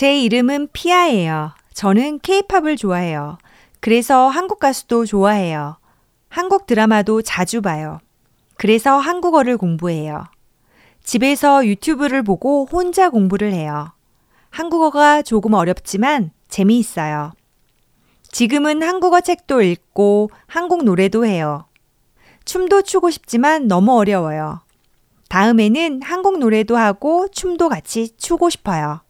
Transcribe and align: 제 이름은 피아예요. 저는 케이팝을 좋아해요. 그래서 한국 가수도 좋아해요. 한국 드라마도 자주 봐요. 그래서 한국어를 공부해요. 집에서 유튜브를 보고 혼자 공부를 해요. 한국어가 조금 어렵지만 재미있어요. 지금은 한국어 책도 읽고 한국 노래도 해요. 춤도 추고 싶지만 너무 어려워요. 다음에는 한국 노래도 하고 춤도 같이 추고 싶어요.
제 0.00 0.18
이름은 0.18 0.68
피아예요. 0.72 1.50
저는 1.74 2.20
케이팝을 2.20 2.78
좋아해요. 2.78 3.36
그래서 3.80 4.28
한국 4.28 4.58
가수도 4.58 5.04
좋아해요. 5.04 5.76
한국 6.30 6.66
드라마도 6.66 7.20
자주 7.20 7.60
봐요. 7.60 8.00
그래서 8.56 8.96
한국어를 8.96 9.58
공부해요. 9.58 10.24
집에서 11.04 11.66
유튜브를 11.66 12.22
보고 12.22 12.64
혼자 12.64 13.10
공부를 13.10 13.52
해요. 13.52 13.92
한국어가 14.48 15.20
조금 15.20 15.52
어렵지만 15.52 16.30
재미있어요. 16.48 17.32
지금은 18.22 18.82
한국어 18.82 19.20
책도 19.20 19.60
읽고 19.60 20.30
한국 20.46 20.82
노래도 20.82 21.26
해요. 21.26 21.66
춤도 22.46 22.80
추고 22.84 23.10
싶지만 23.10 23.68
너무 23.68 23.98
어려워요. 23.98 24.60
다음에는 25.28 26.00
한국 26.00 26.38
노래도 26.38 26.78
하고 26.78 27.28
춤도 27.28 27.68
같이 27.68 28.16
추고 28.16 28.48
싶어요. 28.48 29.02